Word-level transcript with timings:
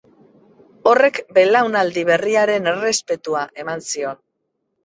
Horrek 0.91 1.19
belaunaldi 1.37 2.05
berriaren 2.11 2.73
errespetua 2.73 3.47
eman 3.67 3.89
zion. 3.93 4.23